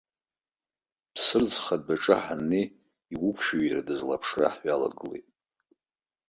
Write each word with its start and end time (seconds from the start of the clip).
Ԥсырӡха 1.13 1.75
адәаҿы 1.79 2.15
ҳанҩеи, 2.23 2.67
иуқәшәира 3.13 3.81
дызлаԥшра 3.87 4.49
ҳҩалагылеит. 4.55 5.27